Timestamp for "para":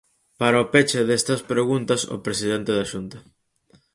0.39-0.63